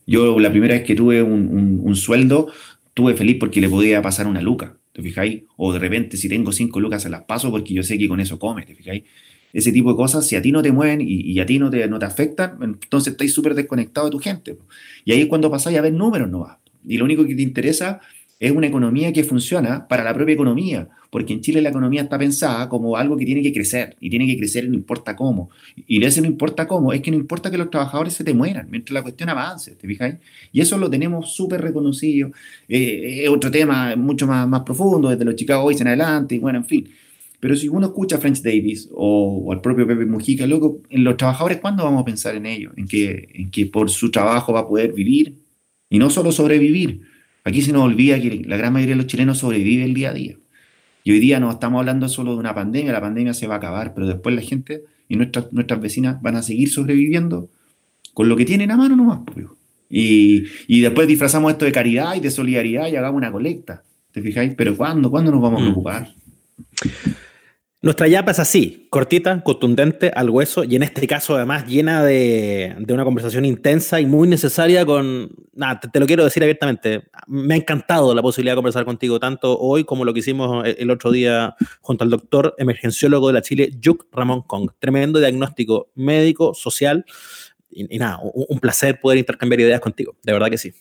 Yo 0.08 0.40
la 0.40 0.50
primera 0.50 0.76
vez 0.76 0.84
que 0.84 0.96
tuve 0.96 1.22
un, 1.22 1.96
sueldo, 1.96 2.52
tuve 2.94 3.16
feliz 3.16 3.38
porque 3.40 3.60
le 3.60 3.68
podía 3.68 4.02
pasar 4.02 4.28
una 4.28 4.42
luca, 4.42 4.78
¿te 4.94 5.02
fijáis? 5.02 5.44
O 5.58 5.74
de 5.74 5.80
repente 5.80 6.16
si 6.16 6.30
tengo 6.30 6.54
cinco 6.54 6.80
lucas 6.80 7.04
se 7.04 7.10
las 7.10 7.24
paso 7.24 7.52
porque 7.52 7.74
yo 7.74 7.84
sé 7.84 7.98
que 7.98 8.08
con 8.08 8.22
eso 8.22 8.40
come, 8.40 8.66
¿te 8.66 8.76
fijáis? 8.76 9.04
Ese 9.52 9.72
tipo 9.72 9.90
de 9.90 9.98
cosas, 9.98 10.26
si 10.26 10.36
a 10.36 10.42
ti 10.42 10.52
no 10.52 10.62
te 10.62 10.72
mueven 10.72 11.00
y, 11.02 11.40
a 11.40 11.46
ti 11.46 11.60
no 11.60 11.70
te, 11.70 11.88
no 11.88 12.00
te 12.00 12.06
afectan, 12.06 12.58
entonces 12.62 13.12
estáis 13.12 13.34
súper 13.34 13.56
desconectado 13.56 14.08
de 14.08 14.12
tu 14.12 14.20
gente. 14.20 14.58
Y 15.06 15.12
ahí 15.12 15.22
es 15.22 15.28
cuando 15.28 15.50
pasáis 15.50 15.78
a 15.78 15.82
ver 15.82 15.94
números 15.94 16.30
no 16.30 16.42
va. 16.42 16.60
Y 16.86 16.98
lo 16.98 17.06
único 17.06 17.26
que 17.26 17.36
te 17.36 17.42
interesa 17.42 18.02
es 18.40 18.52
una 18.52 18.68
economía 18.68 19.14
que 19.14 19.24
funciona 19.24 19.88
para 19.88 20.04
la 20.04 20.14
propia 20.14 20.34
economía, 20.34 20.90
porque 21.10 21.34
en 21.34 21.42
Chile 21.42 21.62
la 21.62 21.70
economía 21.70 22.02
está 22.02 22.18
pensada 22.18 22.68
como 22.68 22.98
algo 22.98 23.16
que 23.16 23.26
tiene 23.26 23.42
que 23.42 23.54
crecer, 23.54 23.96
y 24.02 24.10
tiene 24.10 24.28
que 24.28 24.38
crecer 24.38 24.68
no 24.68 24.76
importa 24.76 25.16
cómo. 25.16 25.50
Y 25.88 26.04
ese 26.04 26.22
no 26.22 26.28
importa 26.28 26.68
cómo, 26.68 26.92
es 26.92 27.02
que 27.02 27.12
no 27.12 27.18
importa 27.18 27.50
que 27.50 27.58
los 27.58 27.70
trabajadores 27.70 28.14
se 28.14 28.24
te 28.24 28.34
mueran, 28.34 28.68
mientras 28.70 28.94
la 28.94 29.02
cuestión 29.04 29.30
avance, 29.30 29.76
¿te 29.76 29.88
fijáis? 29.88 30.16
Y 30.52 30.62
eso 30.62 30.78
lo 30.78 30.90
tenemos 30.90 31.34
súper 31.34 31.62
reconocido. 31.62 32.32
Eh, 32.68 33.22
es 33.24 33.30
otro 33.30 33.50
tema 33.50 33.96
mucho 33.96 34.28
más, 34.28 34.48
más 34.48 34.62
profundo, 34.64 35.10
desde 35.10 35.24
los 35.26 35.36
Chicago 35.36 35.64
Boys 35.64 35.80
en 35.80 35.88
adelante, 35.88 36.36
y 36.36 36.40
bueno, 36.40 36.60
en 36.60 36.66
fin. 36.66 36.90
Pero 37.40 37.56
si 37.56 37.70
uno 37.70 37.88
escucha 37.88 38.16
a 38.18 38.20
French 38.20 38.42
Davis 38.42 38.90
o, 38.94 39.52
al 39.52 39.62
propio 39.62 39.88
Pepe 39.88 40.06
Mujica, 40.06 40.48
loco, 40.48 40.82
en 40.90 41.04
los 41.04 41.16
trabajadores, 41.16 41.60
¿cuándo 41.60 41.84
vamos 41.84 42.02
a 42.02 42.06
pensar 42.06 42.36
en 42.36 42.46
ellos? 42.46 42.74
En 42.76 42.88
que, 42.88 43.30
en 43.34 43.52
que 43.52 43.68
por 43.68 43.90
su 43.90 44.12
trabajo 44.12 44.52
va 44.54 44.62
a 44.62 44.68
poder 44.68 44.94
vivir 44.94 45.36
y 45.90 46.00
no 46.00 46.10
solo 46.10 46.32
sobrevivir 46.32 47.02
Aquí 47.46 47.62
se 47.62 47.72
nos 47.72 47.84
olvida 47.84 48.20
que 48.20 48.44
la 48.46 48.58
gran 48.58 48.74
mayoría 48.74 48.96
de 48.96 49.04
los 49.04 49.08
chilenos 49.08 49.38
sobrevive 49.38 49.86
el 49.86 49.94
día 49.94 50.10
a 50.10 50.14
día. 50.14 50.36
Y 51.04 51.12
hoy 51.12 51.20
día 51.20 51.40
no 51.40 51.52
estamos 51.52 51.80
hablando 51.80 52.10
solo 52.10 52.34
de 52.34 52.40
una 52.40 52.56
pandemia, 52.56 52.92
la 52.92 53.00
pandemia 53.00 53.36
se 53.36 53.46
va 53.46 53.54
a 53.54 53.58
acabar, 53.58 53.94
pero 53.94 54.08
después 54.08 54.36
la 54.36 54.42
gente 54.42 54.82
y 55.08 55.16
nuestras, 55.16 55.54
nuestras 55.54 55.80
vecinas 55.80 56.20
van 56.24 56.36
a 56.36 56.42
seguir 56.42 56.72
sobreviviendo 56.72 57.50
con 58.16 58.28
lo 58.28 58.36
que 58.36 58.46
tienen 58.46 58.72
a 58.72 58.78
mano 58.78 58.96
nomás. 58.96 59.20
Pues. 59.32 59.46
Y, 59.90 60.46
y 60.68 60.82
después 60.82 61.08
disfrazamos 61.08 61.52
esto 61.52 61.66
de 61.66 61.72
caridad 61.72 62.16
y 62.16 62.20
de 62.20 62.32
solidaridad 62.32 62.88
y 62.88 62.96
hagamos 62.96 63.20
una 63.20 63.32
colecta. 63.32 63.84
¿Te 64.12 64.24
fijáis? 64.24 64.56
Pero 64.56 64.76
¿cuándo? 64.76 65.12
¿Cuándo 65.12 65.32
nos 65.32 65.42
vamos 65.42 65.62
a 65.62 65.66
mm. 65.70 65.74
Nuestra 67.86 68.08
yapa 68.08 68.32
es 68.32 68.40
así, 68.40 68.88
cortita, 68.90 69.44
contundente, 69.44 70.10
al 70.16 70.32
hueso, 70.32 70.64
y 70.64 70.76
en 70.76 70.82
este 70.82 71.06
caso 71.06 71.36
además 71.36 71.68
llena 71.68 72.04
de, 72.04 72.76
una 72.90 73.04
conversación 73.04 73.46
intensa 73.46 74.02
y 74.02 74.08
muy 74.08 74.28
necesaria 74.28 74.84
con... 74.88 75.30
Nada, 75.54 75.80
te, 75.80 76.00
lo 76.00 76.08
quiero 76.08 76.24
decir 76.24 76.42
abiertamente, 76.42 77.04
me 77.28 77.54
ha 77.54 77.58
encantado 77.58 78.16
la 78.16 78.24
posibilidad 78.24 78.54
de 78.54 78.56
conversar 78.56 78.86
contigo, 78.86 79.20
tanto 79.20 79.60
hoy 79.60 79.84
como 79.84 80.04
lo 80.04 80.16
que 80.16 80.22
hicimos 80.22 80.66
el, 80.66 80.90
otro 80.90 81.12
día 81.12 81.56
junto 81.80 82.04
al 82.04 82.10
doctor 82.10 82.56
emergenciólogo 82.58 83.28
de 83.28 83.34
la 83.34 83.44
Chile, 83.44 83.70
Yuk 83.80 84.08
Ramón 84.12 84.42
Kong. 84.42 84.72
Tremendo 84.80 85.20
diagnóstico 85.20 85.92
médico, 85.94 86.56
social, 86.56 87.06
y, 87.70 88.00
nada, 88.00 88.20
un, 88.24 88.60
placer 88.60 89.00
poder 89.00 89.20
intercambiar 89.20 89.60
ideas 89.60 89.80
contigo, 89.80 90.16
de 90.24 90.34
verdad 90.34 90.50
que 90.50 90.58
sí. 90.58 90.74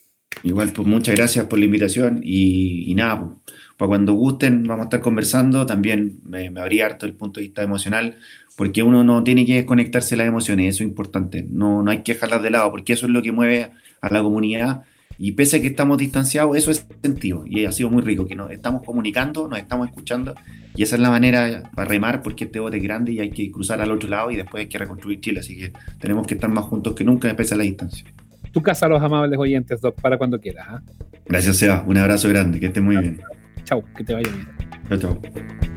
Igual, 0.43 0.73
pues 0.73 0.89
muchas 0.89 1.15
gracias 1.15 1.45
por 1.45 1.59
la 1.59 1.67
invitación 1.67 2.23
y, 2.25 2.91
y 2.91 2.95
nada, 2.95 3.21
pues, 3.21 3.55
para 3.77 3.89
cuando 3.89 4.13
gusten, 4.15 4.65
vamos 4.65 4.83
a 4.83 4.85
estar 4.85 5.01
conversando. 5.01 5.67
También 5.67 6.21
me, 6.25 6.51
me 6.51 6.61
abría 6.61 6.87
harto 6.87 7.07
el 7.07 7.15
punto 7.15 7.41
de 7.41 7.47
vista 7.47 7.63
emocional, 7.63 8.17
porque 8.57 8.83
uno 8.83 9.03
no 9.03 9.25
tiene 9.25 9.45
que 9.45 9.55
desconectarse 9.55 10.11
de 10.11 10.19
las 10.19 10.29
emociones, 10.29 10.75
eso 10.75 10.85
es 10.85 10.89
importante. 10.89 11.45
No, 11.49 11.83
no 11.83 11.91
hay 11.91 12.03
que 12.03 12.15
dejarlas 12.15 12.43
de 12.43 12.51
lado, 12.51 12.71
porque 12.71 12.93
eso 12.93 13.07
es 13.07 13.13
lo 13.13 13.23
que 13.23 13.33
mueve 13.33 13.71
a 14.01 14.13
la 14.13 14.23
comunidad. 14.23 14.83
Y 15.19 15.33
pese 15.33 15.59
a 15.59 15.61
que 15.61 15.69
estamos 15.69 15.99
distanciados, 15.99 16.57
eso 16.57 16.71
es 16.71 16.87
sentido. 17.03 17.45
Y 17.47 17.65
ha 17.65 17.73
sido 17.73 17.91
muy 17.91 18.03
rico, 18.03 18.27
que 18.27 18.35
nos 18.35 18.51
estamos 18.51 18.83
comunicando, 18.83 19.49
nos 19.49 19.59
estamos 19.59 19.89
escuchando. 19.89 20.35
Y 20.77 20.83
esa 20.83 20.97
es 20.97 21.03
la 21.03 21.11
manera 21.11 21.71
para 21.75 21.89
remar, 21.89 22.23
porque 22.23 22.45
este 22.45 22.59
bote 22.59 22.79
es 22.79 22.83
grande 22.83 23.13
y 23.13 23.21
hay 23.21 23.31
que 23.31 23.51
cruzar 23.51 23.81
al 23.81 23.93
otro 23.93 24.09
lado 24.09 24.31
y 24.31 24.37
después 24.37 24.63
hay 24.63 24.69
que 24.69 24.79
reconstruir 24.79 25.21
Chile. 25.21 25.41
Así 25.41 25.57
que 25.57 25.73
tenemos 26.01 26.27
que 26.27 26.35
estar 26.35 26.51
más 26.51 26.65
juntos 26.65 26.95
que 26.95 27.05
nunca, 27.05 27.35
pese 27.37 27.55
a 27.55 27.59
la 27.59 27.65
distancia. 27.65 28.05
Tu 28.51 28.63
casa 28.63 28.89
los 28.89 29.03
amables 29.03 29.39
oyentes, 29.39 29.81
Doc, 29.81 30.01
para 30.01 30.19
cuando 30.19 30.41
quieras. 30.41 30.67
¿ah? 30.69 30.83
Gracias, 31.27 31.57
Seba. 31.57 31.85
Un 31.87 31.97
abrazo 31.97 32.29
grande, 32.29 32.59
que 32.59 32.67
esté 32.67 32.81
muy 32.81 32.97
bien. 32.97 33.21
Chao, 33.65 33.83
que 33.97 34.05
te 34.05 34.15
vaya 34.15 34.31
bien. 34.31 34.49
Chao, 34.89 34.99
chao. 34.99 35.74